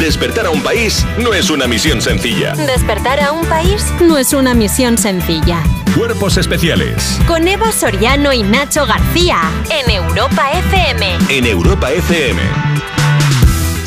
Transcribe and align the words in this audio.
Despertar 0.00 0.46
a 0.46 0.50
un 0.50 0.62
país 0.62 1.04
no 1.18 1.34
es 1.34 1.50
una 1.50 1.66
misión 1.66 2.00
sencilla. 2.00 2.54
Despertar 2.54 3.20
a 3.20 3.32
un 3.32 3.44
país 3.46 3.84
no 4.00 4.16
es 4.16 4.32
una 4.32 4.54
misión 4.54 4.96
sencilla. 4.96 5.62
Cuerpos 5.96 6.36
especiales 6.36 7.18
Con 7.26 7.48
Eva 7.48 7.72
Soriano 7.72 8.32
y 8.32 8.42
Nacho 8.42 8.86
García 8.86 9.38
en 9.70 9.90
Europa 9.90 10.50
FM. 10.52 11.16
en 11.30 11.46
Europa 11.46 11.90
FM. 11.90 12.40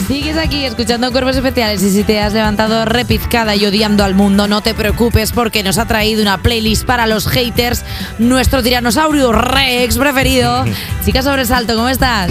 Sigues 0.08 0.38
aquí 0.38 0.66
escuchando 0.66 1.10
Cuerpos 1.14 1.38
Especiales 1.38 1.82
y 1.84 1.89
si 1.89 2.04
te 2.04 2.20
has 2.20 2.34
levantado 2.34 2.84
repizcada 2.84 3.55
y 3.55 3.66
odiando 3.66 4.04
al 4.04 4.14
mundo, 4.14 4.48
no 4.48 4.62
te 4.62 4.73
preocupes 4.73 5.32
porque 5.32 5.64
nos 5.64 5.78
ha 5.78 5.86
traído 5.86 6.21
una 6.21 6.38
playlist 6.39 6.86
para 6.86 7.07
los 7.07 7.28
haters, 7.30 7.86
nuestro 8.20 8.62
tiranosaurio 8.62 9.32
Rex 9.32 9.98
preferido. 9.98 10.66
Chica 11.05 11.21
Sobresalto, 11.21 11.75
¿cómo 11.75 11.88
estás? 11.88 12.30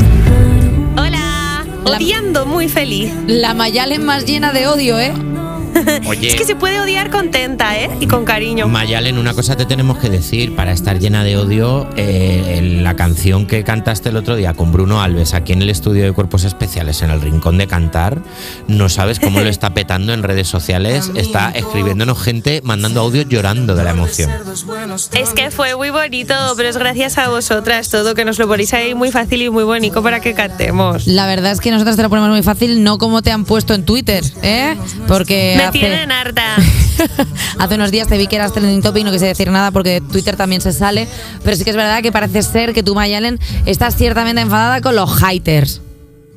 Hola, 0.98 1.10
La- 1.10 1.39
odiando 1.84 2.46
muy 2.46 2.68
feliz. 2.68 3.12
La 3.26 3.54
Mayalen 3.54 4.04
más 4.04 4.24
llena 4.24 4.52
de 4.52 4.66
odio, 4.66 4.98
¿eh? 4.98 5.12
Oye, 6.06 6.28
Es 6.28 6.34
que 6.34 6.44
se 6.44 6.56
puede 6.56 6.80
odiar 6.80 7.10
contenta, 7.10 7.78
¿eh? 7.78 7.90
Y 8.00 8.06
con 8.06 8.24
cariño. 8.24 8.68
Mayalen, 8.68 9.18
una 9.18 9.34
cosa 9.34 9.56
te 9.56 9.64
tenemos 9.64 9.98
que 9.98 10.08
decir, 10.08 10.54
para 10.56 10.72
estar 10.72 10.98
llena 10.98 11.24
de 11.24 11.36
odio, 11.36 11.88
eh, 11.96 12.56
en 12.58 12.82
la 12.84 12.96
canción 12.96 13.46
que 13.46 13.64
cantaste 13.64 14.08
el 14.08 14.16
otro 14.16 14.36
día 14.36 14.54
con 14.54 14.72
Bruno 14.72 15.02
Alves 15.02 15.34
aquí 15.34 15.52
en 15.52 15.62
el 15.62 15.70
estudio 15.70 16.04
de 16.04 16.12
Cuerpos 16.12 16.44
Especiales, 16.44 17.02
en 17.02 17.10
el 17.10 17.20
Rincón 17.20 17.58
de 17.58 17.66
Cantar, 17.66 18.22
no 18.68 18.88
sabes 18.88 19.20
cómo 19.20 19.40
lo 19.40 19.48
está 19.48 19.74
petando 19.74 20.12
en 20.12 20.22
redes 20.22 20.48
sociales, 20.48 21.10
está 21.14 21.50
escribiéndonos 21.50 22.20
gente, 22.20 22.60
mandando 22.64 23.00
audios 23.00 23.26
llorando 23.28 23.74
de 23.74 23.84
la 23.84 23.90
emoción. 23.90 24.30
Es 25.12 25.30
que 25.30 25.50
fue 25.50 25.76
muy 25.76 25.90
bonito, 25.90 26.34
pero 26.56 26.68
es 26.68 26.76
gracias 26.76 27.18
a 27.18 27.28
vosotras 27.28 27.88
todo 27.90 28.14
que 28.14 28.24
nos 28.24 28.38
lo 28.38 28.48
ponéis 28.48 28.72
ahí 28.74 28.94
muy 28.94 29.10
fácil 29.10 29.42
y 29.42 29.50
muy 29.50 29.64
bonito 29.64 30.02
para 30.02 30.20
que 30.20 30.34
cantemos. 30.34 31.06
La 31.06 31.26
verdad 31.26 31.52
es 31.52 31.60
que 31.60 31.70
nosotros 31.70 31.96
te 31.96 32.02
lo 32.02 32.08
ponemos 32.08 32.30
muy 32.30 32.42
fácil, 32.42 32.82
no 32.82 32.98
como 32.98 33.22
te 33.22 33.30
han 33.30 33.44
puesto 33.44 33.74
en 33.74 33.84
Twitter, 33.84 34.24
¿eh? 34.42 34.76
Porque 35.06 35.54
Me 35.56 35.64
hace, 35.70 35.78
tienen 35.78 36.12
harta. 36.12 36.56
hace 37.58 37.74
unos 37.74 37.90
días 37.90 38.06
te 38.08 38.18
vi 38.18 38.26
que 38.26 38.36
eras 38.36 38.52
trending 38.52 38.82
topic, 38.82 39.04
no 39.04 39.10
quise 39.12 39.26
decir 39.26 39.50
nada 39.50 39.70
porque 39.70 40.00
Twitter 40.00 40.36
también 40.36 40.60
se 40.60 40.72
sale, 40.72 41.08
pero 41.42 41.56
sí 41.56 41.64
que 41.64 41.70
es 41.70 41.76
verdad 41.76 42.02
que 42.02 42.12
parece 42.12 42.42
ser 42.42 42.74
que 42.74 42.82
tú, 42.82 42.94
Mayalen, 42.94 43.38
estás 43.66 43.96
ciertamente 43.96 44.40
enfadada 44.42 44.80
con 44.80 44.94
los 44.94 45.10
haters. 45.22 45.80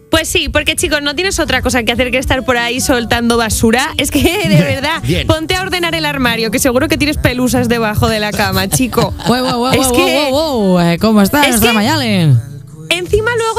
Pues 0.09 0.27
sí, 0.27 0.47
porque 0.47 0.75
chicos, 0.75 1.01
no 1.01 1.15
tienes 1.15 1.39
otra 1.39 1.63
cosa 1.63 1.81
que 1.81 1.91
hacer 1.91 2.11
que 2.11 2.19
estar 2.19 2.45
por 2.45 2.55
ahí 2.55 2.79
soltando 2.79 3.35
basura. 3.35 3.89
Es 3.97 4.11
que, 4.11 4.21
de 4.47 4.61
verdad, 4.61 5.01
Bien. 5.01 5.25
ponte 5.25 5.55
a 5.55 5.63
ordenar 5.63 5.95
el 5.95 6.05
armario, 6.05 6.51
que 6.51 6.59
seguro 6.59 6.87
que 6.87 6.97
tienes 6.99 7.17
pelusas 7.17 7.67
debajo 7.67 8.07
de 8.07 8.19
la 8.19 8.31
cama, 8.31 8.67
chico. 8.67 9.11
Wow, 9.27 9.43
wow, 9.43 9.57
wow, 9.57 9.71
Es 9.71 9.87
que- 9.91 10.97
¿Cómo 11.01 11.19
está 11.23 11.41
Es 11.41 11.49
nuestra 11.49 11.71
que- 11.71 11.75
Mayalen? 11.75 12.52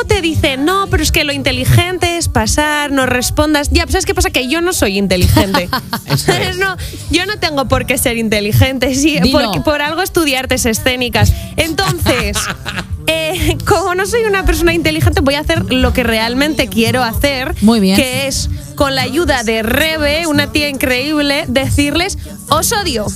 Luego 0.05 0.21
te 0.21 0.21
dicen, 0.21 0.65
no, 0.65 0.87
pero 0.91 1.03
es 1.03 1.13
que 1.13 1.25
lo 1.25 1.33
inteligente 1.33 2.19
es 2.19 2.29
pasar, 2.29 2.93
no 2.93 3.07
respondas. 3.07 3.71
Ya, 3.71 3.85
pues 3.85 3.93
¿sabes 3.93 4.07
qué 4.07 4.15
pasa? 4.15 4.31
Que 4.31 4.49
yo 4.49 4.61
no 4.61 4.73
soy 4.73 4.99
inteligente. 4.99 5.69
Es. 6.07 6.59
no, 6.59 6.77
yo 7.11 7.27
no 7.27 7.39
tengo 7.39 7.67
por 7.67 7.87
qué 7.87 7.97
ser 7.99 8.17
inteligente, 8.17 8.95
sí, 8.95 9.19
por, 9.65 9.81
algo 9.81 10.03
estudiar 10.03 10.45
artes 10.45 10.67
escénicas. 10.67 11.33
Entonces, 11.57 12.37
eh, 13.07 13.57
como 13.67 13.95
no 13.95 14.07
soy 14.07 14.25
una 14.25 14.45
persona 14.45 14.75
inteligente, 14.75 15.21
voy 15.21 15.35
a 15.35 15.41
hacer 15.41 15.73
lo 15.73 15.93
que 15.93 16.03
realmente 16.03 16.69
quiero 16.69 17.03
hacer. 17.03 17.55
Muy 17.63 17.81
bien. 17.81 17.97
Que 17.97 18.27
es, 18.27 18.51
con 18.75 18.95
la 18.95 19.03
ayuda 19.03 19.43
de 19.43 19.63
Rebe, 19.63 20.27
una 20.27 20.53
tía 20.53 20.69
increíble, 20.69 21.45
decirles, 21.49 22.19
os 22.49 22.73
odio. 22.73 23.07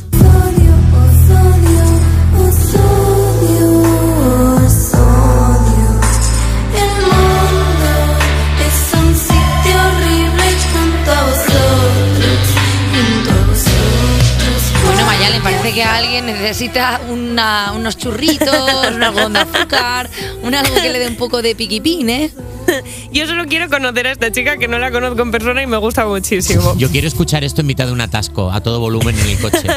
Que 15.78 15.84
alguien 15.84 16.26
necesita 16.26 17.00
una- 17.08 17.72
unos 17.72 17.96
churritos, 17.96 18.48
un 18.92 19.00
algodón 19.00 19.32
de 19.34 19.38
azúcar, 19.38 20.10
un 20.42 20.52
algo 20.52 20.74
que 20.74 20.88
le 20.88 20.98
dé 20.98 21.06
un 21.06 21.14
poco 21.14 21.40
de 21.40 21.54
piquipín, 21.54 22.10
¿eh? 22.10 22.32
Yo 23.12 23.28
solo 23.28 23.44
quiero 23.46 23.68
conocer 23.70 24.08
a 24.08 24.10
esta 24.10 24.32
chica 24.32 24.56
que 24.56 24.66
no 24.66 24.80
la 24.80 24.90
conozco 24.90 25.22
en 25.22 25.30
persona 25.30 25.62
y 25.62 25.68
me 25.68 25.76
gusta 25.76 26.04
muchísimo. 26.04 26.74
Yo 26.76 26.90
quiero 26.90 27.06
escuchar 27.06 27.44
esto 27.44 27.60
en 27.60 27.68
mitad 27.68 27.86
de 27.86 27.92
un 27.92 28.00
atasco, 28.00 28.50
a 28.50 28.60
todo 28.60 28.80
volumen 28.80 29.16
en 29.20 29.28
el 29.28 29.38
coche. 29.38 29.68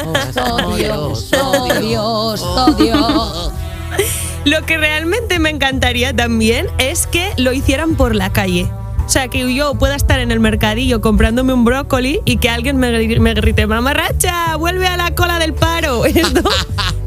Odio, 0.64 1.10
os 1.10 1.32
odio, 1.32 2.04
os 2.04 2.42
odio. 2.42 3.52
Lo 4.44 4.66
que 4.66 4.76
realmente 4.78 5.38
me 5.38 5.50
encantaría 5.50 6.12
también 6.12 6.66
es 6.78 7.06
que 7.06 7.30
lo 7.36 7.52
hicieran 7.52 7.94
por 7.94 8.16
la 8.16 8.32
calle. 8.32 8.68
O 9.06 9.08
sea, 9.12 9.28
que 9.28 9.54
yo 9.54 9.74
pueda 9.74 9.94
estar 9.94 10.20
en 10.20 10.30
el 10.30 10.40
mercadillo 10.40 11.00
comprándome 11.00 11.52
un 11.52 11.64
brócoli 11.64 12.20
y 12.24 12.38
que 12.38 12.48
alguien 12.48 12.76
me, 12.76 12.90
me 13.18 13.34
grite, 13.34 13.66
mamarracha, 13.66 14.56
vuelve 14.56 14.86
a 14.86 14.96
la 14.96 15.14
cola 15.14 15.38
del 15.38 15.54
paro. 15.54 16.04
Esto, 16.06 16.42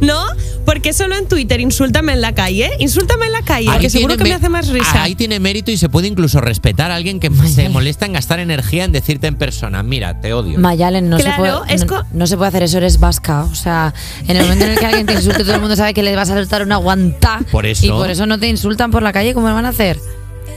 ¿No? 0.02 0.26
Porque 0.66 0.94
solo 0.94 1.16
en 1.16 1.28
Twitter, 1.28 1.60
insúltame 1.62 2.14
en 2.14 2.22
la 2.22 2.34
calle, 2.34 2.72
insúltame 2.80 3.28
en 3.28 3.32
la 3.32 3.44
calle, 3.44 3.70
Ahí 3.70 3.80
que 3.80 3.90
seguro 3.90 4.16
tiene 4.16 4.24
que 4.24 4.30
me 4.30 4.36
hace 4.36 4.50
más 4.50 4.68
risa. 4.70 5.04
Ahí 5.04 5.16
tiene 5.16 5.40
mérito 5.40 5.72
y 5.72 5.78
se 5.78 5.90
puede 5.90 6.08
incluso 6.08 6.42
respetar 6.42 6.92
a 6.92 6.96
alguien 6.96 7.20
que 7.20 7.30
se 7.48 7.70
molesta 7.70 8.06
en 8.06 8.14
gastar 8.14 8.40
energía 8.40 8.84
en 8.84 8.92
decirte 8.92 9.28
en 9.28 9.36
persona, 9.36 9.84
mira, 9.84 10.20
te 10.22 10.34
odio. 10.34 10.60
Mayalen, 10.60 11.10
no, 11.10 11.18
Claro, 11.18 11.32
se 11.32 11.40
puede, 11.40 11.76
es 11.76 11.86
no, 11.86 12.04
no 12.14 12.28
se 12.28 12.36
puede 12.36 12.50
hacer 12.50 12.64
eso, 12.64 12.78
eres 12.78 13.00
vasca. 13.00 13.44
O 13.44 13.56
sea, 13.56 13.94
en 14.28 14.38
el 14.38 14.44
momento 14.44 14.66
en 14.66 14.72
el 14.72 14.80
que 14.80 14.86
alguien 14.86 15.06
te 15.06 15.14
insulte, 15.14 15.44
todo 15.44 15.54
el 15.54 15.62
mundo 15.62 15.76
sabe 15.76 15.94
que 15.94 16.02
le 16.02 16.16
vas 16.16 16.30
a 16.32 16.34
soltar 16.34 16.64
una 16.64 16.78
guantá. 16.78 17.40
Por 17.52 17.66
eso. 17.66 17.86
Y 17.86 17.90
por 17.90 18.10
eso 18.10 18.26
no 18.26 18.40
te 18.40 18.48
insultan 18.48 18.90
por 18.90 19.04
la 19.04 19.14
calle, 19.14 19.34
¿cómo 19.34 19.48
lo 19.48 19.54
van 19.54 19.66
a 19.66 19.70
hacer? 19.70 20.00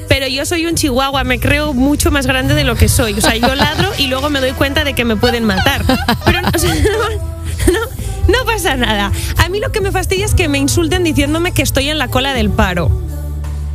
Pero 0.08 0.26
yo 0.26 0.46
soy 0.46 0.66
un 0.66 0.74
chihuahua, 0.74 1.24
me 1.24 1.38
creo 1.38 1.74
mucho 1.74 2.10
más 2.10 2.26
grande 2.26 2.54
de 2.54 2.64
lo 2.64 2.76
que 2.76 2.88
soy. 2.88 3.14
O 3.14 3.20
sea, 3.20 3.36
yo 3.36 3.54
ladro 3.54 3.90
y 3.98 4.06
luego 4.06 4.30
me 4.30 4.40
doy 4.40 4.52
cuenta 4.52 4.84
de 4.84 4.94
que 4.94 5.04
me 5.04 5.16
pueden 5.16 5.44
matar. 5.44 5.84
Pero 6.24 6.40
o 6.54 6.58
sea, 6.58 6.74
no, 6.74 7.72
no, 7.72 8.38
no 8.38 8.44
pasa 8.44 8.76
nada. 8.76 9.12
A 9.36 9.48
mí 9.48 9.60
lo 9.60 9.70
que 9.70 9.80
me 9.80 9.92
fastidia 9.92 10.24
es 10.24 10.34
que 10.34 10.48
me 10.48 10.58
insulten 10.58 11.04
diciéndome 11.04 11.52
que 11.52 11.62
estoy 11.62 11.88
en 11.90 11.98
la 11.98 12.08
cola 12.08 12.32
del 12.34 12.50
paro. 12.50 12.90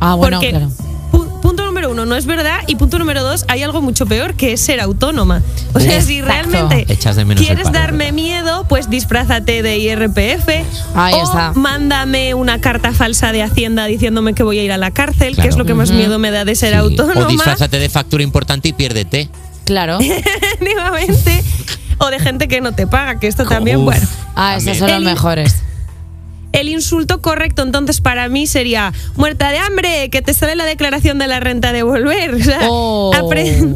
Ah, 0.00 0.14
bueno, 0.14 0.38
Porque, 0.38 0.50
claro. 0.50 0.70
Uno, 1.94 2.04
no 2.06 2.16
es 2.16 2.26
verdad. 2.26 2.58
Y 2.66 2.76
punto 2.76 2.98
número 2.98 3.22
dos, 3.22 3.44
hay 3.48 3.62
algo 3.62 3.80
mucho 3.80 4.04
peor 4.06 4.34
que 4.34 4.52
es 4.52 4.60
ser 4.60 4.80
autónoma. 4.80 5.42
O 5.72 5.80
sea, 5.80 6.00
si 6.02 6.18
Exacto. 6.18 6.50
realmente 6.50 6.92
Echas 6.92 7.16
de 7.16 7.24
menos 7.24 7.40
el 7.40 7.46
quieres 7.46 7.64
paro, 7.64 7.78
darme 7.78 8.04
¿verdad? 8.04 8.12
miedo, 8.14 8.66
pues 8.68 8.90
disfrázate 8.90 9.62
de 9.62 9.78
IRPF. 9.78 10.48
Ahí 10.94 11.14
o 11.14 11.22
está. 11.24 11.52
mándame 11.54 12.34
una 12.34 12.60
carta 12.60 12.92
falsa 12.92 13.32
de 13.32 13.42
Hacienda 13.42 13.86
diciéndome 13.86 14.34
que 14.34 14.42
voy 14.42 14.58
a 14.58 14.62
ir 14.64 14.72
a 14.72 14.76
la 14.78 14.90
cárcel, 14.90 15.30
que 15.30 15.34
Claro. 15.36 15.50
es 15.50 15.56
lo 15.56 15.64
que 15.64 15.74
más 15.74 15.90
miedo 15.90 16.18
me 16.18 16.30
da 16.30 16.44
de 16.44 16.54
ser 16.54 16.70
Sí. 16.72 16.76
autónoma. 16.78 17.26
O 17.26 17.28
disfrázate 17.30 17.78
de 17.78 17.88
factura 17.88 18.22
importante 18.22 18.68
y 18.68 18.72
piérdete. 18.72 19.28
Claro. 19.64 19.98
Efectivamente. 20.00 21.42
o 21.98 22.08
de 22.10 22.18
gente 22.18 22.48
que 22.48 22.60
no 22.60 22.72
te 22.72 22.86
paga, 22.86 23.18
que 23.20 23.28
esto 23.28 23.44
también, 23.46 23.78
Uf, 23.78 23.84
bueno. 23.84 24.06
Ah, 24.34 24.56
esas 24.56 24.64
también. 24.64 24.78
son 24.78 24.88
las 24.90 24.98
El- 24.98 25.04
mejores. 25.04 25.56
El 26.54 26.68
insulto 26.68 27.20
correcto 27.20 27.62
entonces 27.62 28.00
para 28.00 28.28
mí 28.28 28.46
sería 28.46 28.92
muerta 29.16 29.50
de 29.50 29.58
hambre, 29.58 30.08
que 30.10 30.22
te 30.22 30.32
sale 30.34 30.54
la 30.56 30.64
declaración 30.64 31.18
de 31.18 31.26
la 31.28 31.40
renta 31.40 31.72
de 31.72 31.82
volver. 31.82 32.34
O 32.34 32.38
sea, 32.42 32.58
Oh. 32.62 33.12
apre- 33.14 33.74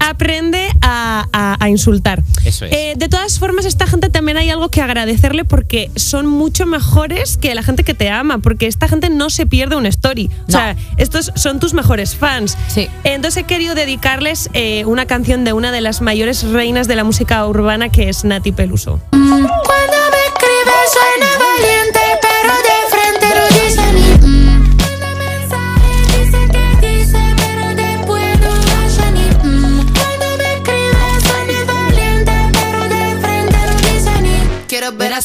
aprende 0.00 0.68
a, 0.82 1.26
a- 1.32 1.56
a 1.64 1.68
insultar. 1.70 2.22
Eso 2.44 2.66
es. 2.66 2.72
Eh, 2.72 2.94
de 2.96 3.08
todas 3.08 3.38
formas, 3.38 3.64
esta 3.64 3.86
gente 3.86 4.10
también 4.10 4.36
hay 4.36 4.50
algo 4.50 4.68
que 4.68 4.82
agradecerle 4.82 5.44
porque 5.46 5.90
son 5.96 6.26
mucho 6.26 6.66
mejores 6.66 7.38
que 7.38 7.54
la 7.54 7.62
gente 7.62 7.84
que 7.84 7.94
te 7.94 8.10
ama, 8.10 8.38
porque 8.38 8.66
esta 8.66 8.86
gente 8.86 9.08
no 9.08 9.30
se 9.30 9.46
pierde 9.46 9.76
un 9.76 9.86
story. 9.86 10.30
O 10.46 10.50
sea, 10.52 10.76
estos 10.98 11.32
son 11.36 11.58
tus 11.58 11.72
mejores 11.72 12.16
fans. 12.16 12.58
Sí. 12.68 12.88
Entonces 13.04 13.42
he 13.44 13.46
querido 13.46 13.74
dedicarles 13.74 14.50
eh, 14.52 14.84
una 14.84 15.06
canción 15.06 15.44
de 15.44 15.54
una 15.54 15.72
de 15.72 15.80
las 15.80 16.02
mayores 16.02 16.42
reinas 16.42 16.86
de 16.86 16.96
la 16.96 17.04
música 17.04 17.46
urbana 17.46 17.88
que 17.88 18.08
es 18.10 18.24
Nati 18.24 18.52
Peluso. 18.52 19.00
Cuando 19.10 19.32
me 19.32 20.20
escribes 20.26 20.92
suena 20.92 21.26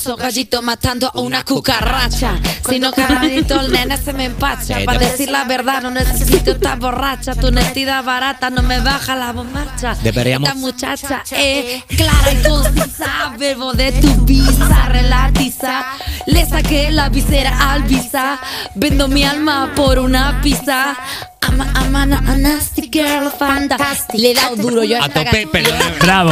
Esos 0.10 0.22
gallitos 0.22 0.64
matando 0.64 1.12
a 1.14 1.20
una 1.20 1.46
cucaracha. 1.46 2.32
Si 2.68 2.80
no, 2.80 2.92
carnalito, 2.92 3.62
el 3.62 3.72
nene 3.72 3.96
se 3.96 4.12
me 4.12 4.26
empacha. 4.26 4.80
Para 4.84 4.98
decir 4.98 5.30
la 5.30 5.44
verdad, 5.44 5.84
no 5.84 5.92
necesito 5.92 6.54
estar 6.54 6.80
borracha. 6.80 7.36
Tu 7.36 7.46
honestidad 7.46 8.04
barata 8.04 8.50
no 8.50 8.64
me 8.64 8.80
baja 8.80 9.16
la 9.16 9.32
bombacha. 9.34 9.96
Deberíamos- 10.02 10.50
Esta 10.50 10.60
muchacha 10.60 11.24
es 11.30 11.84
clara 11.96 12.32
y 12.32 12.42
concisa. 12.42 13.36
Verbo 13.38 13.74
de 13.74 13.92
tu 13.92 14.26
visa, 14.26 14.88
relatiza. 14.88 15.86
Le 16.26 16.44
saqué 16.44 16.90
la 16.90 17.10
visera 17.10 17.72
al 17.72 17.84
visa. 17.84 18.40
Vendo 18.74 19.08
mi 19.10 19.24
alma 19.24 19.74
por 19.76 20.00
una 20.00 20.42
pizza. 20.42 20.98
I'm 21.44 21.62
a, 21.62 21.66
I'm 21.84 21.96
a, 21.96 22.02
a 22.18 22.36
nasty 22.36 22.90
girl, 22.92 23.30
fantastic. 23.38 24.16
Le 24.20 24.32
he 24.32 24.34
dado 24.34 24.56
duro 24.56 24.84
yo 24.84 25.00
a, 25.00 25.06
A 25.06 25.10
tope, 25.10 25.48
pero 25.52 25.70
bravo. 26.02 26.32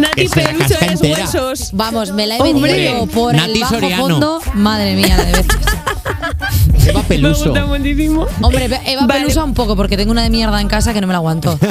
Nati 0.00 0.28
Peluso 0.28 0.68
casca 0.68 0.86
es 0.86 0.92
entera. 0.92 1.24
huesos. 1.24 1.70
Vamos, 1.72 2.12
me 2.12 2.26
la 2.26 2.36
he 2.36 2.40
Hombre. 2.40 2.72
metido 2.72 3.06
por 3.06 3.34
Nati 3.34 3.52
el 3.52 3.60
bajo 3.60 3.74
Soriano. 3.74 4.02
fondo. 4.08 4.40
Madre 4.54 4.94
mía, 4.96 5.16
de 5.16 5.32
veces. 5.32 5.46
Eva 6.88 7.02
Me 7.02 7.08
Peluso. 7.08 7.44
gusta 7.46 7.66
muchísimo. 7.66 8.26
Hombre, 8.40 8.64
Eva 8.64 9.06
Vale. 9.06 9.20
Pelusa 9.20 9.44
un 9.44 9.54
poco, 9.54 9.76
porque 9.76 9.96
tengo 9.96 10.10
una 10.12 10.22
de 10.22 10.30
mierda 10.30 10.60
en 10.60 10.68
casa 10.68 10.92
que 10.92 11.00
no 11.00 11.06
me 11.06 11.12
la 11.12 11.18
aguanto. 11.18 11.58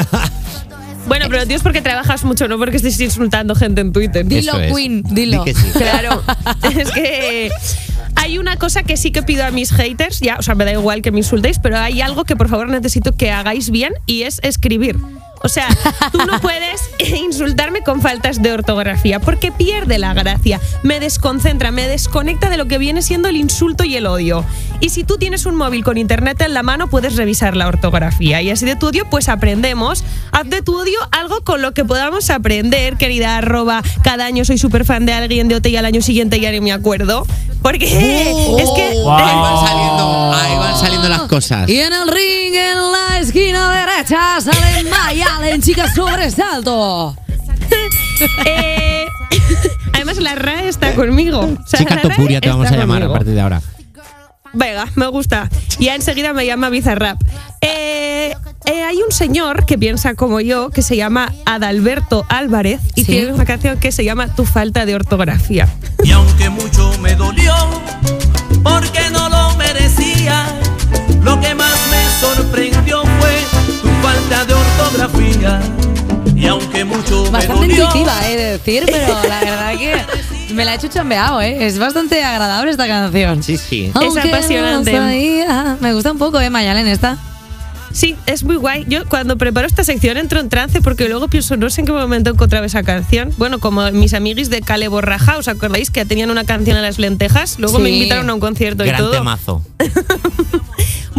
Bueno, 1.07 1.25
pero 1.27 1.47
tío, 1.47 1.55
es 1.55 1.63
porque 1.63 1.81
trabajas 1.81 2.23
mucho, 2.23 2.47
no 2.47 2.59
porque 2.59 2.77
estés 2.77 2.99
insultando 3.01 3.55
gente 3.55 3.81
en 3.81 3.91
Twitter. 3.91 4.23
Dilo, 4.27 4.51
Eso 4.51 4.61
es. 4.61 4.75
Queen, 4.75 5.01
dilo. 5.09 5.43
Di 5.43 5.53
que 5.53 5.59
sí. 5.59 5.67
Claro, 5.73 6.21
es 6.77 6.91
que 6.91 7.49
hay 8.15 8.37
una 8.37 8.57
cosa 8.57 8.83
que 8.83 8.95
sí 8.95 9.09
que 9.09 9.23
pido 9.23 9.43
a 9.43 9.49
mis 9.49 9.71
haters, 9.71 10.19
ya, 10.19 10.35
o 10.37 10.43
sea, 10.43 10.53
me 10.53 10.65
da 10.65 10.73
igual 10.73 11.01
que 11.01 11.11
me 11.11 11.17
insultéis, 11.17 11.57
pero 11.57 11.79
hay 11.79 12.01
algo 12.01 12.25
que 12.25 12.35
por 12.35 12.47
favor 12.47 12.69
necesito 12.69 13.13
que 13.13 13.31
hagáis 13.31 13.71
bien 13.71 13.93
y 14.05 14.21
es 14.23 14.39
escribir. 14.43 14.97
O 15.41 15.49
sea, 15.49 15.67
tú 16.11 16.19
no 16.25 16.39
puedes 16.41 16.89
insultarme 16.99 17.81
con 17.81 18.01
faltas 18.01 18.41
de 18.41 18.51
ortografía 18.51 19.19
porque 19.19 19.51
pierde 19.51 19.97
la 19.97 20.13
gracia, 20.13 20.59
me 20.83 20.99
desconcentra, 20.99 21.71
me 21.71 21.87
desconecta 21.87 22.49
de 22.49 22.57
lo 22.57 22.67
que 22.67 22.77
viene 22.77 23.01
siendo 23.01 23.29
el 23.29 23.37
insulto 23.37 23.83
y 23.83 23.95
el 23.95 24.05
odio. 24.05 24.45
Y 24.81 24.89
si 24.89 25.03
tú 25.03 25.17
tienes 25.17 25.45
un 25.45 25.55
móvil 25.55 25.83
con 25.83 25.97
internet 25.97 26.41
en 26.41 26.53
la 26.53 26.63
mano, 26.63 26.89
puedes 26.89 27.15
revisar 27.15 27.55
la 27.55 27.67
ortografía. 27.67 28.41
Y 28.41 28.49
así 28.49 28.65
de 28.65 28.75
tu 28.75 28.87
odio, 28.87 29.09
pues 29.09 29.29
aprendemos. 29.29 30.03
Haz 30.31 30.49
de 30.49 30.61
tu 30.61 30.77
odio 30.77 30.97
algo 31.11 31.41
con 31.43 31.61
lo 31.61 31.73
que 31.73 31.83
podamos 31.83 32.29
aprender, 32.29 32.97
querida 32.97 33.37
arroba. 33.37 33.81
Cada 34.03 34.25
año 34.25 34.45
soy 34.45 34.57
súper 34.57 34.85
fan 34.85 35.05
de 35.05 35.13
alguien 35.13 35.47
de 35.47 35.55
OT 35.55 35.67
y 35.67 35.77
al 35.77 35.85
año 35.85 36.01
siguiente 36.01 36.39
ya 36.39 36.51
ni 36.51 36.61
me 36.61 36.71
acuerdo. 36.71 37.25
Porque 37.61 37.85
es 37.85 38.69
que... 38.75 38.83
Ahí 38.83 39.35
van 39.35 39.67
saliendo, 39.67 40.33
ahí 40.33 40.57
van 40.57 40.79
saliendo 40.79 41.09
las 41.09 41.21
cosas. 41.23 41.67
Y 41.69 41.79
en 41.79 41.91
el 41.91 42.07
ring, 42.07 42.53
en 42.53 42.91
la 42.91 43.19
esquina 43.19 43.67
derecha, 44.09 44.41
sale 44.41 44.89
Mayalen, 44.89 45.61
chica 45.61 45.91
sobresalto. 45.93 47.15
Eh, 48.45 49.05
además, 49.93 50.17
la 50.17 50.35
RAE 50.35 50.67
está 50.67 50.93
conmigo. 50.95 51.39
O 51.41 51.67
sea, 51.67 51.79
Chica 51.79 52.01
Topuria 52.01 52.41
te 52.41 52.49
vamos 52.49 52.71
a 52.71 52.75
llamar 52.75 53.03
a 53.03 53.09
partir 53.09 53.33
de 53.33 53.41
ahora. 53.41 53.61
Venga, 54.51 54.87
me 54.95 55.07
gusta. 55.07 55.47
Y 55.77 55.85
ya 55.85 55.95
enseguida 55.95 56.33
me 56.33 56.45
llama 56.45 56.69
Bizarrap. 56.69 57.21
Eh, 57.61 58.33
eh, 58.65 58.83
hay 58.83 58.97
un 58.97 59.11
señor 59.11 59.65
que 59.65 59.77
piensa 59.77 60.15
como 60.15 60.41
yo, 60.41 60.71
que 60.71 60.81
se 60.81 60.97
llama 60.97 61.31
Adalberto 61.45 62.25
Álvarez, 62.29 62.81
y 62.95 63.01
Sí. 63.05 63.11
tiene 63.11 63.31
una 63.31 63.45
canción 63.45 63.79
que 63.79 63.91
se 63.91 64.03
llama 64.03 64.33
Tu 64.33 64.45
falta 64.45 64.85
de 64.87 64.95
ortografía. 64.95 65.67
Y 66.03 66.11
aunque 66.11 66.49
mucho 66.49 66.91
me 66.99 67.15
dolió, 67.15 67.53
porque 68.63 69.09
no 69.11 69.29
lo 69.29 69.55
merecía, 69.55 70.45
lo 71.21 71.39
que 71.39 71.53
más 71.53 71.77
me 71.91 72.19
sorprendió 72.19 72.78
falta 74.29 74.45
de 74.45 74.53
ortografía. 74.53 75.59
Y 76.35 76.47
aunque 76.47 76.85
mucho 76.85 77.23
me 77.25 77.29
Bastante 77.31 77.61
dolió, 77.67 77.83
intuitiva, 77.85 78.29
he 78.29 78.37
de 78.37 78.43
decir, 78.57 78.83
pero 78.85 79.07
la 79.27 79.39
verdad 79.43 79.77
que 79.77 80.53
me 80.53 80.65
la 80.65 80.73
he 80.73 80.75
hecho 80.75 80.87
chambeado, 80.87 81.41
¿eh? 81.41 81.65
Es 81.65 81.77
bastante 81.79 82.23
agradable 82.23 82.71
esta 82.71 82.87
canción. 82.87 83.43
Sí, 83.43 83.57
sí. 83.57 83.91
Aunque 83.93 84.21
no 84.21 84.27
apasionante. 84.35 84.91
sabía. 84.91 85.77
Me 85.81 85.93
gusta 85.93 86.11
un 86.11 86.17
poco, 86.17 86.39
¿eh, 86.39 86.49
Mayalen, 86.49 86.87
esta? 86.87 87.17
Sí, 87.91 88.15
es 88.27 88.43
muy 88.43 88.55
guay. 88.55 88.85
Yo 88.87 89.03
cuando 89.09 89.35
preparo 89.37 89.65
esta 89.65 89.83
sección 89.83 90.17
entro 90.17 90.39
en 90.39 90.47
trance 90.47 90.79
porque 90.79 91.09
luego 91.09 91.27
pienso, 91.27 91.57
no 91.57 91.69
sé 91.71 91.81
en 91.81 91.87
qué 91.87 91.91
momento 91.91 92.29
encontraba 92.29 92.65
esa 92.67 92.83
canción. 92.83 93.33
Bueno, 93.37 93.59
como 93.59 93.89
mis 93.91 94.13
amiguis 94.13 94.49
de 94.51 94.61
Cale 94.61 94.87
Borraja, 94.87 95.37
¿os 95.37 95.47
acordáis 95.47 95.89
que 95.89 96.05
tenían 96.05 96.29
una 96.29 96.43
canción 96.45 96.77
a 96.77 96.81
las 96.81 96.99
lentejas? 96.99 97.57
Luego 97.57 97.79
me 97.79 97.89
Sí. 97.89 97.95
invitaron 97.95 98.29
a 98.29 98.33
un 98.35 98.39
concierto 98.39 98.83
y 98.85 98.87
Gran 98.87 98.99
todo. 99.01 99.11
temazo. 99.11 99.63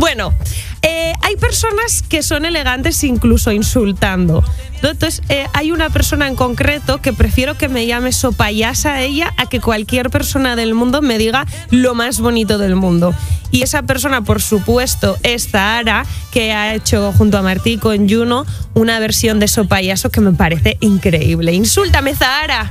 Bueno, 0.00 0.32
eh, 0.80 1.12
hay 1.20 1.36
personas 1.36 2.00
que 2.00 2.22
son 2.22 2.46
elegantes 2.46 3.04
incluso 3.04 3.52
insultando. 3.52 4.42
Entonces, 4.76 5.20
eh, 5.28 5.46
hay 5.52 5.72
una 5.72 5.90
persona 5.90 6.26
en 6.26 6.36
concreto 6.36 7.02
que 7.02 7.12
prefiero 7.12 7.58
que 7.58 7.68
me 7.68 7.84
llame 7.84 8.10
sopayasa 8.12 8.94
a 8.94 9.02
ella 9.02 9.34
a 9.36 9.44
que 9.44 9.60
cualquier 9.60 10.08
persona 10.08 10.56
del 10.56 10.72
mundo 10.72 11.02
me 11.02 11.18
diga 11.18 11.46
lo 11.68 11.94
más 11.94 12.18
bonito 12.18 12.56
del 12.56 12.76
mundo. 12.76 13.14
Y 13.50 13.60
esa 13.60 13.82
persona, 13.82 14.24
por 14.24 14.40
supuesto, 14.40 15.18
es 15.22 15.50
Zahara, 15.50 16.06
que 16.32 16.52
ha 16.52 16.74
hecho 16.74 17.12
junto 17.12 17.36
a 17.36 17.42
Martí 17.42 17.76
con 17.76 18.08
Juno 18.08 18.46
una 18.72 19.00
versión 19.00 19.38
de 19.38 19.48
sopayaso 19.48 20.08
que 20.08 20.22
me 20.22 20.32
parece 20.32 20.78
increíble. 20.80 21.52
¡Insúltame, 21.52 22.14
Zahara! 22.14 22.70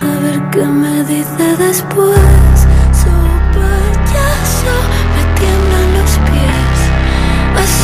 A 0.00 0.20
ver 0.20 0.42
qué 0.50 0.64
me 0.64 1.04
dice 1.04 1.56
después. 1.56 2.18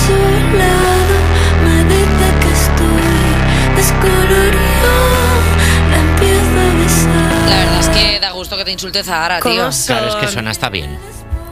Su 0.06 0.12
lado 0.58 1.16
me 1.64 1.84
dice 1.84 2.28
que 2.40 2.52
estoy 2.52 3.74
descolorido. 3.76 4.94
La 5.90 5.98
empiezo 5.98 6.60
a 6.60 6.74
besar. 6.82 7.48
La 7.48 7.56
verdad 7.56 7.80
es 7.80 7.88
que 7.88 8.20
da 8.20 8.30
gusto 8.32 8.56
que 8.56 8.64
te 8.64 8.70
insulte 8.72 9.02
Zahara, 9.04 9.40
tío. 9.40 9.50
¿Cómo 9.56 9.72
son? 9.72 9.96
Claro, 9.96 10.08
es 10.10 10.14
que 10.16 10.28
suena 10.32 10.50
hasta 10.50 10.68
bien. 10.70 10.98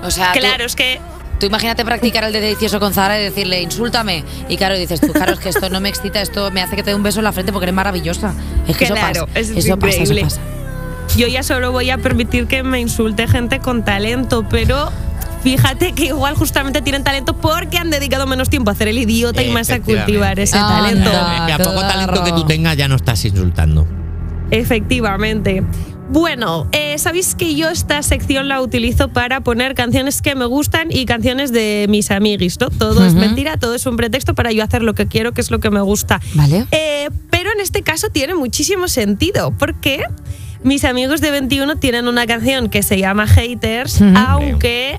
O 0.02 0.10
sea, 0.10 0.32
tú- 0.32 0.38
Claro, 0.40 0.64
es 0.64 0.76
que 0.76 1.00
Tú 1.38 1.46
imagínate 1.46 1.84
practicar 1.84 2.22
el 2.22 2.32
de 2.32 2.40
delicioso 2.40 2.78
con 2.78 2.94
Zara 2.94 3.18
y 3.18 3.22
decirle, 3.24 3.60
insúltame. 3.60 4.22
Y 4.48 4.56
claro, 4.56 4.76
dices 4.78 5.00
tú, 5.00 5.08
claro, 5.12 5.32
es 5.32 5.40
que 5.40 5.48
esto 5.48 5.68
no 5.70 5.80
me 5.80 5.88
excita, 5.88 6.20
esto 6.22 6.52
me 6.52 6.62
hace 6.62 6.76
que 6.76 6.84
te 6.84 6.90
dé 6.90 6.94
un 6.94 7.02
beso 7.02 7.18
en 7.18 7.24
la 7.24 7.32
frente 7.32 7.50
porque 7.50 7.64
eres 7.64 7.74
maravillosa. 7.74 8.32
Es 8.68 8.76
que 8.76 8.86
Claro, 8.86 9.10
eso 9.10 9.26
pasa. 9.26 9.40
es 9.40 9.50
eso 9.50 9.76
pasa, 9.76 9.88
eso 9.90 10.02
increíble. 10.12 10.22
pasa. 10.22 10.40
yo 11.16 11.26
ya 11.26 11.42
solo 11.42 11.72
voy 11.72 11.90
a 11.90 11.98
permitir 11.98 12.46
que 12.46 12.62
me 12.62 12.78
insulte 12.78 13.26
gente 13.26 13.58
con 13.58 13.84
talento, 13.84 14.46
pero 14.48 14.92
fíjate 15.42 15.92
que 15.92 16.06
igual 16.06 16.34
justamente 16.34 16.82
tienen 16.82 17.04
talento 17.04 17.36
porque 17.36 17.78
han 17.78 17.90
dedicado 17.90 18.26
menos 18.26 18.50
tiempo 18.50 18.70
a 18.70 18.72
hacer 18.72 18.88
el 18.88 18.98
idiota 18.98 19.42
y 19.42 19.50
más 19.50 19.70
a 19.70 19.80
cultivar 19.80 20.38
ese 20.38 20.56
Anda. 20.56 20.80
talento. 20.80 21.10
Ah, 21.12 21.44
que 21.46 21.52
a 21.52 21.58
poco 21.58 21.72
claro. 21.72 21.88
talento 21.88 22.24
que 22.24 22.32
tú 22.32 22.46
tengas 22.46 22.76
ya 22.76 22.88
no 22.88 22.96
estás 22.96 23.24
insultando. 23.24 23.86
Efectivamente. 24.50 25.64
Bueno, 26.10 26.68
eh, 26.72 26.98
sabéis 26.98 27.34
que 27.34 27.54
yo 27.54 27.70
esta 27.70 28.02
sección 28.02 28.46
la 28.46 28.60
utilizo 28.60 29.08
para 29.08 29.40
poner 29.40 29.74
canciones 29.74 30.20
que 30.20 30.34
me 30.34 30.44
gustan 30.44 30.88
y 30.90 31.06
canciones 31.06 31.52
de 31.52 31.86
mis 31.88 32.10
amiguis, 32.10 32.60
¿no? 32.60 32.68
Todo 32.68 33.06
es 33.06 33.14
mentira, 33.14 33.56
todo 33.56 33.74
es 33.74 33.86
un 33.86 33.96
pretexto 33.96 34.34
para 34.34 34.52
yo 34.52 34.62
hacer 34.62 34.82
lo 34.82 34.94
que 34.94 35.06
quiero, 35.06 35.32
que 35.32 35.40
es 35.40 35.50
lo 35.50 35.58
que 35.58 35.70
me 35.70 35.80
gusta. 35.80 36.20
Vale. 36.34 36.66
Eh, 36.70 37.08
pero 37.30 37.50
en 37.52 37.60
este 37.60 37.82
caso 37.82 38.08
tiene 38.10 38.34
muchísimo 38.34 38.88
sentido, 38.88 39.52
porque 39.58 40.04
mis 40.64 40.84
amigos 40.84 41.22
de 41.22 41.30
21 41.30 41.76
tienen 41.76 42.06
una 42.08 42.26
canción 42.26 42.68
que 42.68 42.82
se 42.82 42.98
llama 42.98 43.26
Haters, 43.26 44.02
aunque 44.14 44.98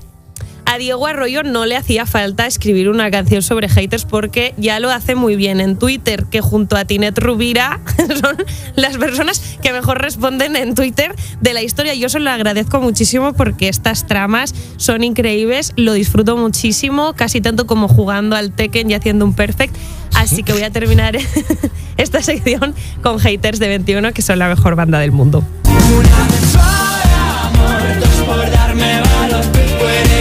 Diego 0.78 1.06
Arroyo 1.06 1.42
no 1.42 1.66
le 1.66 1.76
hacía 1.76 2.06
falta 2.06 2.46
escribir 2.46 2.88
una 2.88 3.10
canción 3.10 3.42
sobre 3.42 3.68
haters 3.68 4.04
porque 4.04 4.54
ya 4.56 4.80
lo 4.80 4.90
hace 4.90 5.14
muy 5.14 5.36
bien 5.36 5.60
en 5.60 5.76
Twitter, 5.76 6.26
que 6.26 6.40
junto 6.40 6.76
a 6.76 6.84
Tinet 6.84 7.18
Rubira 7.18 7.80
son 8.20 8.36
las 8.74 8.96
personas 8.96 9.58
que 9.62 9.72
mejor 9.72 10.00
responden 10.00 10.56
en 10.56 10.74
Twitter 10.74 11.14
de 11.40 11.54
la 11.54 11.62
historia. 11.62 11.94
Yo 11.94 12.08
se 12.08 12.20
lo 12.20 12.30
agradezco 12.30 12.80
muchísimo 12.80 13.32
porque 13.32 13.68
estas 13.68 14.06
tramas 14.06 14.54
son 14.76 15.04
increíbles, 15.04 15.72
lo 15.76 15.92
disfruto 15.92 16.36
muchísimo, 16.36 17.14
casi 17.14 17.40
tanto 17.40 17.66
como 17.66 17.88
jugando 17.88 18.36
al 18.36 18.52
Tekken 18.52 18.90
y 18.90 18.94
haciendo 18.94 19.24
un 19.24 19.34
perfect. 19.34 19.74
Así 20.14 20.42
que 20.42 20.52
voy 20.52 20.62
a 20.62 20.70
terminar 20.70 21.16
esta 21.96 22.22
sección 22.22 22.74
con 23.02 23.18
haters 23.18 23.58
de 23.58 23.68
21, 23.68 24.12
que 24.12 24.22
son 24.22 24.38
la 24.38 24.48
mejor 24.48 24.76
banda 24.76 24.98
del 24.98 25.12
mundo. 25.12 25.44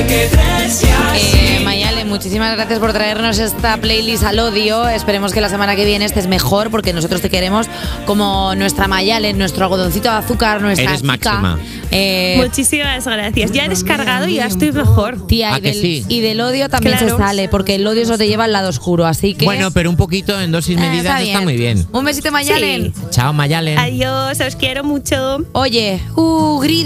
Eh, 0.05 1.62
Mayale, 1.63 2.03
muchísimas 2.05 2.55
gracias 2.55 2.79
por 2.79 2.91
traernos 2.93 3.39
esta 3.39 3.77
playlist 3.77 4.24
al 4.24 4.39
odio. 4.39 4.88
Esperemos 4.89 5.31
que 5.33 5.39
la 5.41 5.48
semana 5.50 5.75
que 5.75 5.86
viene 5.86 6.03
estés 6.05 6.27
mejor 6.27 6.69
porque 6.72 6.91
nosotros 6.93 7.22
te 7.22 7.29
queremos 7.29 7.67
como 8.05 8.53
nuestra 8.55 8.88
Mayale, 8.88 9.33
nuestro 9.33 9.63
algodoncito 9.65 10.10
de 10.10 10.17
azúcar, 10.17 10.62
nuestra 10.62 10.89
Eres 10.89 11.01
chica. 11.01 11.39
máxima. 11.39 11.60
Eh, 11.91 12.36
Muchísimas 12.38 13.05
gracias. 13.05 13.51
Ya 13.51 13.65
he 13.65 13.69
descargado 13.69 14.27
y 14.27 14.36
ya 14.36 14.48
estoy 14.48 14.72
mejor. 14.72 15.25
tía, 15.27 15.53
¿A 15.53 15.60
y 15.60 15.62
que 15.62 15.72
del, 15.72 15.81
sí? 15.81 16.05
y 16.10 16.19
del 16.22 16.41
odio 16.41 16.67
también 16.69 16.98
Claro. 16.98 17.17
se 17.17 17.24
sale 17.24 17.48
porque 17.48 17.75
el 17.75 17.88
odio 17.88 18.01
eso 18.01 18.17
te 18.17 18.27
lleva 18.27 18.43
al 18.45 18.51
lado 18.51 18.69
oscuro. 18.69 19.05
Así 19.05 19.36
que. 19.36 19.45
Bueno, 19.45 19.72
pero 19.72 19.89
un 19.89 19.95
poquito 19.98 20.39
en 20.39 20.51
dosis 20.51 20.77
eh, 20.77 20.81
medidas 20.81 21.22
está, 21.22 21.41
muy 21.41 21.55
bien. 21.55 21.86
Un 21.93 22.03
besito, 22.03 22.31
Mayalen. 22.31 22.93
Sí. 22.93 23.01
Chao, 23.12 23.31
Mayalen. 23.31 23.77
Adiós, 23.79 24.39
os 24.45 24.55
quiero 24.57 24.83
mucho. 24.83 25.38
Oye, 25.53 26.01
uh, 26.15 26.60
Greedy. 26.60 26.81